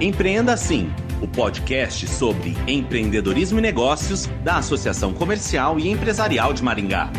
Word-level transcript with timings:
Empreenda 0.00 0.52
Assim, 0.52 0.92
o 1.20 1.26
podcast 1.26 2.06
sobre 2.06 2.56
empreendedorismo 2.68 3.58
e 3.58 3.62
negócios 3.62 4.26
da 4.44 4.58
Associação 4.58 5.12
Comercial 5.12 5.76
e 5.76 5.88
Empresarial 5.88 6.52
de 6.52 6.62
Maringá. 6.62 7.10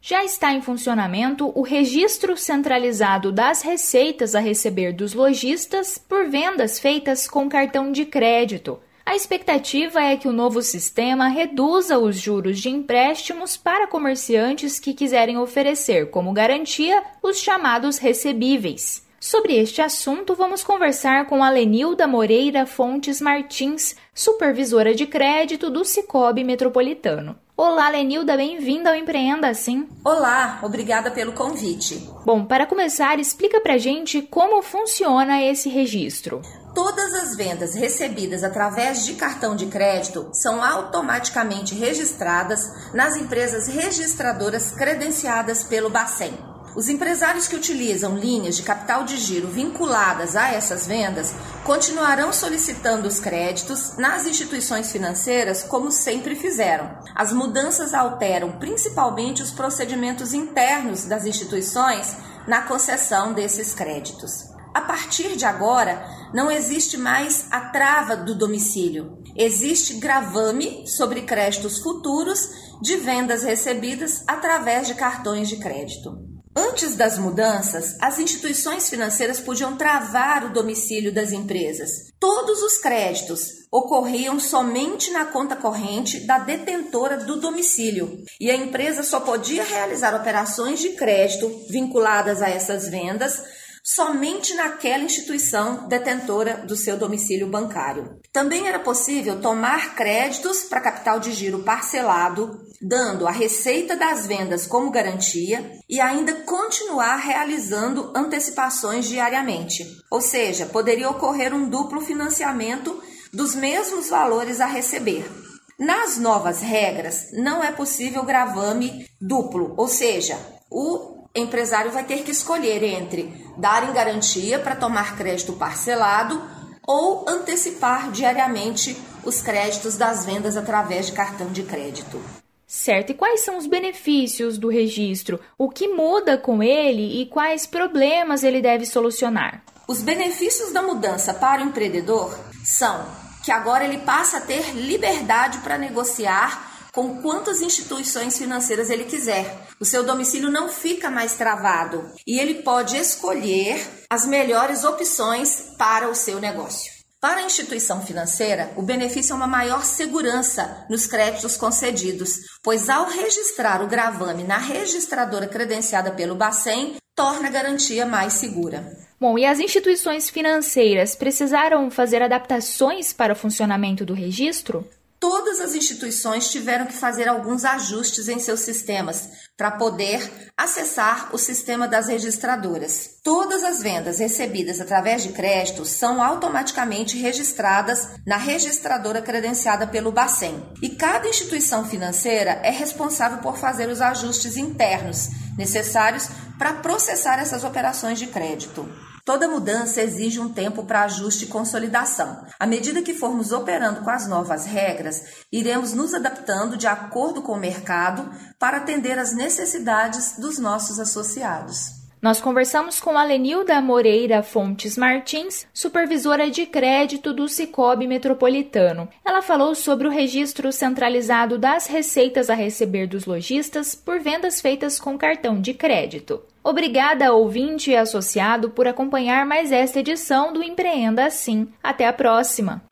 Já 0.00 0.24
está 0.24 0.50
em 0.54 0.62
funcionamento 0.62 1.52
o 1.54 1.60
registro 1.60 2.38
centralizado 2.38 3.30
das 3.30 3.60
receitas 3.60 4.34
a 4.34 4.40
receber 4.40 4.94
dos 4.94 5.12
lojistas 5.12 5.98
por 5.98 6.26
vendas 6.30 6.78
feitas 6.78 7.28
com 7.28 7.50
cartão 7.50 7.92
de 7.92 8.06
crédito. 8.06 8.78
A 9.06 9.14
expectativa 9.14 10.02
é 10.02 10.16
que 10.16 10.26
o 10.26 10.32
novo 10.32 10.62
sistema 10.62 11.28
reduza 11.28 11.98
os 11.98 12.16
juros 12.16 12.58
de 12.58 12.70
empréstimos 12.70 13.54
para 13.54 13.86
comerciantes 13.86 14.80
que 14.80 14.94
quiserem 14.94 15.36
oferecer 15.36 16.10
como 16.10 16.32
garantia 16.32 17.02
os 17.22 17.38
chamados 17.38 17.98
recebíveis. 17.98 19.04
Sobre 19.20 19.56
este 19.56 19.82
assunto, 19.82 20.34
vamos 20.34 20.64
conversar 20.64 21.26
com 21.26 21.44
a 21.44 21.50
Lenilda 21.50 22.06
Moreira 22.06 22.66
Fontes 22.66 23.20
Martins, 23.20 23.94
supervisora 24.14 24.94
de 24.94 25.06
crédito 25.06 25.70
do 25.70 25.84
Cicobi 25.84 26.42
Metropolitano. 26.42 27.36
Olá, 27.56 27.90
Lenilda, 27.90 28.36
bem-vinda 28.36 28.90
ao 28.90 28.96
Empreenda 28.96 29.48
Assim. 29.48 29.86
Olá, 30.04 30.60
obrigada 30.62 31.10
pelo 31.10 31.32
convite. 31.32 32.08
Bom, 32.24 32.44
para 32.44 32.66
começar, 32.66 33.20
explica 33.20 33.60
pra 33.60 33.78
gente 33.78 34.22
como 34.22 34.62
funciona 34.62 35.42
esse 35.42 35.68
registro. 35.68 36.42
Todas 36.74 37.14
as 37.14 37.36
vendas 37.36 37.72
recebidas 37.74 38.42
através 38.42 39.04
de 39.06 39.14
cartão 39.14 39.54
de 39.54 39.66
crédito 39.66 40.28
são 40.32 40.60
automaticamente 40.60 41.72
registradas 41.72 42.68
nas 42.92 43.16
empresas 43.16 43.68
registradoras 43.68 44.72
credenciadas 44.72 45.62
pelo 45.62 45.88
Bacen. 45.88 46.36
Os 46.74 46.88
empresários 46.88 47.46
que 47.46 47.54
utilizam 47.54 48.18
linhas 48.18 48.56
de 48.56 48.64
capital 48.64 49.04
de 49.04 49.16
giro 49.16 49.46
vinculadas 49.46 50.34
a 50.34 50.48
essas 50.48 50.84
vendas 50.84 51.32
continuarão 51.62 52.32
solicitando 52.32 53.06
os 53.06 53.20
créditos 53.20 53.96
nas 53.96 54.26
instituições 54.26 54.90
financeiras 54.90 55.62
como 55.62 55.92
sempre 55.92 56.34
fizeram. 56.34 56.90
As 57.14 57.32
mudanças 57.32 57.94
alteram 57.94 58.58
principalmente 58.58 59.40
os 59.40 59.52
procedimentos 59.52 60.34
internos 60.34 61.04
das 61.04 61.24
instituições 61.24 62.16
na 62.48 62.62
concessão 62.62 63.32
desses 63.32 63.72
créditos. 63.72 64.53
A 64.74 64.80
partir 64.80 65.36
de 65.36 65.44
agora, 65.44 66.04
não 66.34 66.50
existe 66.50 66.96
mais 66.96 67.46
a 67.48 67.60
trava 67.60 68.16
do 68.16 68.34
domicílio. 68.34 69.22
Existe 69.36 69.94
gravame 69.94 70.84
sobre 70.88 71.22
créditos 71.22 71.78
futuros 71.78 72.50
de 72.82 72.96
vendas 72.96 73.44
recebidas 73.44 74.24
através 74.26 74.88
de 74.88 74.94
cartões 74.94 75.48
de 75.48 75.58
crédito. 75.58 76.34
Antes 76.56 76.96
das 76.96 77.18
mudanças, 77.18 77.96
as 78.00 78.18
instituições 78.18 78.88
financeiras 78.88 79.40
podiam 79.40 79.76
travar 79.76 80.44
o 80.44 80.52
domicílio 80.52 81.12
das 81.12 81.30
empresas. 81.32 82.12
Todos 82.18 82.62
os 82.62 82.76
créditos 82.78 83.64
ocorriam 83.72 84.38
somente 84.38 85.10
na 85.10 85.24
conta 85.24 85.56
corrente 85.56 86.20
da 86.26 86.38
detentora 86.38 87.18
do 87.18 87.40
domicílio 87.40 88.24
e 88.40 88.50
a 88.50 88.56
empresa 88.56 89.02
só 89.02 89.20
podia 89.20 89.64
realizar 89.64 90.14
operações 90.14 90.80
de 90.80 90.90
crédito 90.90 91.48
vinculadas 91.68 92.40
a 92.40 92.48
essas 92.48 92.88
vendas 92.88 93.42
somente 93.84 94.54
naquela 94.54 95.04
instituição 95.04 95.86
detentora 95.86 96.64
do 96.66 96.74
seu 96.74 96.96
domicílio 96.96 97.46
bancário. 97.46 98.18
Também 98.32 98.66
era 98.66 98.78
possível 98.78 99.42
tomar 99.42 99.94
créditos 99.94 100.62
para 100.62 100.80
capital 100.80 101.20
de 101.20 101.32
giro 101.32 101.58
parcelado, 101.58 102.64
dando 102.80 103.26
a 103.26 103.30
receita 103.30 103.94
das 103.94 104.26
vendas 104.26 104.66
como 104.66 104.90
garantia 104.90 105.70
e 105.86 106.00
ainda 106.00 106.32
continuar 106.32 107.16
realizando 107.16 108.10
antecipações 108.16 109.06
diariamente. 109.06 109.86
Ou 110.10 110.22
seja, 110.22 110.64
poderia 110.64 111.10
ocorrer 111.10 111.54
um 111.54 111.68
duplo 111.68 112.00
financiamento 112.00 113.02
dos 113.34 113.54
mesmos 113.54 114.08
valores 114.08 114.60
a 114.60 114.66
receber. 114.66 115.30
Nas 115.78 116.16
novas 116.16 116.62
regras, 116.62 117.32
não 117.32 117.62
é 117.62 117.70
possível 117.70 118.22
gravame 118.22 119.06
duplo, 119.20 119.74
ou 119.76 119.88
seja, 119.88 120.38
o 120.70 121.23
empresário 121.34 121.90
vai 121.90 122.04
ter 122.04 122.22
que 122.22 122.30
escolher 122.30 122.82
entre 122.82 123.34
dar 123.56 123.88
em 123.88 123.92
garantia 123.92 124.58
para 124.58 124.76
tomar 124.76 125.16
crédito 125.16 125.52
parcelado 125.54 126.40
ou 126.86 127.24
antecipar 127.28 128.10
diariamente 128.10 128.96
os 129.24 129.40
créditos 129.40 129.96
das 129.96 130.24
vendas 130.24 130.56
através 130.56 131.06
de 131.06 131.12
cartão 131.12 131.50
de 131.50 131.62
crédito. 131.62 132.20
Certo, 132.66 133.10
e 133.10 133.14
quais 133.14 133.40
são 133.40 133.56
os 133.56 133.66
benefícios 133.66 134.58
do 134.58 134.68
registro? 134.68 135.40
O 135.58 135.68
que 135.68 135.88
muda 135.88 136.38
com 136.38 136.62
ele 136.62 137.20
e 137.20 137.26
quais 137.26 137.66
problemas 137.66 138.42
ele 138.42 138.60
deve 138.60 138.86
solucionar? 138.86 139.62
Os 139.86 140.02
benefícios 140.02 140.72
da 140.72 140.82
mudança 140.82 141.34
para 141.34 141.62
o 141.62 141.66
empreendedor 141.66 142.38
são 142.64 143.04
que 143.44 143.52
agora 143.52 143.84
ele 143.84 143.98
passa 143.98 144.38
a 144.38 144.40
ter 144.40 144.74
liberdade 144.74 145.58
para 145.58 145.76
negociar 145.76 146.73
com 146.94 147.20
quantas 147.20 147.60
instituições 147.60 148.38
financeiras 148.38 148.88
ele 148.88 149.04
quiser. 149.04 149.66
O 149.80 149.84
seu 149.84 150.04
domicílio 150.04 150.48
não 150.48 150.68
fica 150.68 151.10
mais 151.10 151.34
travado 151.34 152.08
e 152.24 152.38
ele 152.38 152.62
pode 152.62 152.96
escolher 152.96 153.84
as 154.08 154.24
melhores 154.24 154.84
opções 154.84 155.72
para 155.76 156.08
o 156.08 156.14
seu 156.14 156.40
negócio. 156.40 156.94
Para 157.20 157.40
a 157.40 157.44
instituição 157.44 158.04
financeira, 158.04 158.70
o 158.76 158.82
benefício 158.82 159.32
é 159.32 159.36
uma 159.36 159.46
maior 159.46 159.82
segurança 159.82 160.86
nos 160.90 161.06
créditos 161.06 161.56
concedidos, 161.56 162.40
pois 162.62 162.88
ao 162.88 163.08
registrar 163.08 163.82
o 163.82 163.88
gravame 163.88 164.44
na 164.44 164.58
registradora 164.58 165.48
credenciada 165.48 166.12
pelo 166.12 166.34
Bacen, 166.34 166.96
torna 167.16 167.48
a 167.48 167.50
garantia 167.50 168.04
mais 168.04 168.34
segura. 168.34 168.84
Bom, 169.18 169.38
e 169.38 169.46
as 169.46 169.58
instituições 169.58 170.28
financeiras 170.28 171.16
precisaram 171.16 171.90
fazer 171.90 172.20
adaptações 172.20 173.12
para 173.12 173.32
o 173.32 173.36
funcionamento 173.36 174.04
do 174.04 174.12
registro? 174.12 174.86
Todas 175.24 175.58
as 175.58 175.74
instituições 175.74 176.50
tiveram 176.50 176.84
que 176.84 176.92
fazer 176.92 177.26
alguns 177.26 177.64
ajustes 177.64 178.28
em 178.28 178.38
seus 178.38 178.60
sistemas 178.60 179.30
para 179.56 179.70
poder 179.70 180.52
acessar 180.54 181.30
o 181.34 181.38
sistema 181.38 181.88
das 181.88 182.08
registradoras. 182.08 183.20
Todas 183.24 183.64
as 183.64 183.80
vendas 183.80 184.18
recebidas 184.18 184.82
através 184.82 185.22
de 185.22 185.30
crédito 185.30 185.86
são 185.86 186.22
automaticamente 186.22 187.16
registradas 187.16 188.06
na 188.26 188.36
registradora 188.36 189.22
credenciada 189.22 189.86
pelo 189.86 190.12
Bacen. 190.12 190.62
E 190.82 190.90
cada 190.90 191.26
instituição 191.26 191.86
financeira 191.86 192.60
é 192.62 192.70
responsável 192.70 193.38
por 193.38 193.56
fazer 193.56 193.88
os 193.88 194.02
ajustes 194.02 194.58
internos 194.58 195.30
necessários 195.56 196.28
para 196.58 196.74
processar 196.74 197.38
essas 197.38 197.64
operações 197.64 198.18
de 198.18 198.26
crédito. 198.26 198.86
Toda 199.24 199.48
mudança 199.48 200.02
exige 200.02 200.38
um 200.38 200.52
tempo 200.52 200.84
para 200.84 201.04
ajuste 201.04 201.46
e 201.46 201.48
consolidação. 201.48 202.44
À 202.60 202.66
medida 202.66 203.00
que 203.00 203.14
formos 203.14 203.52
operando 203.52 204.02
com 204.02 204.10
as 204.10 204.28
novas 204.28 204.66
regras, 204.66 205.44
iremos 205.50 205.94
nos 205.94 206.12
adaptando 206.12 206.76
de 206.76 206.86
acordo 206.86 207.40
com 207.40 207.52
o 207.52 207.58
mercado 207.58 208.30
para 208.58 208.76
atender 208.76 209.18
às 209.18 209.34
necessidades 209.34 210.36
dos 210.38 210.58
nossos 210.58 211.00
associados. 211.00 212.04
Nós 212.20 212.38
conversamos 212.38 213.00
com 213.00 213.16
a 213.16 213.24
Lenilda 213.24 213.80
Moreira 213.80 214.42
Fontes 214.42 214.96
Martins, 214.98 215.66
supervisora 215.72 216.50
de 216.50 216.66
crédito 216.66 217.32
do 217.32 217.48
Cicobi 217.48 218.06
Metropolitano. 218.06 219.08
Ela 219.24 219.40
falou 219.40 219.74
sobre 219.74 220.06
o 220.06 220.10
registro 220.10 220.70
centralizado 220.70 221.58
das 221.58 221.86
receitas 221.86 222.50
a 222.50 222.54
receber 222.54 223.06
dos 223.06 223.24
lojistas 223.24 223.94
por 223.94 224.20
vendas 224.20 224.60
feitas 224.60 225.00
com 225.00 225.16
cartão 225.16 225.60
de 225.60 225.72
crédito. 225.72 226.42
Obrigada, 226.64 227.32
ouvinte 227.32 227.90
e 227.90 227.96
associado, 227.96 228.70
por 228.70 228.88
acompanhar 228.88 229.44
mais 229.44 229.70
esta 229.70 230.00
edição 230.00 230.50
do 230.50 230.62
Empreenda 230.62 231.26
Assim. 231.26 231.68
Até 231.82 232.08
a 232.08 232.12
próxima! 232.12 232.82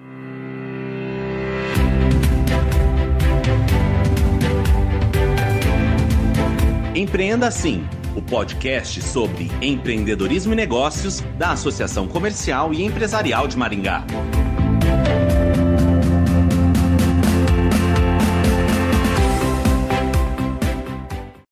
Empreenda 6.94 7.46
Assim 7.46 7.88
o 8.14 8.20
podcast 8.20 9.00
sobre 9.02 9.50
empreendedorismo 9.60 10.52
e 10.52 10.56
negócios 10.56 11.20
da 11.38 11.52
Associação 11.52 12.06
Comercial 12.06 12.72
e 12.72 12.82
Empresarial 12.82 13.48
de 13.48 13.56
Maringá. 13.56 14.04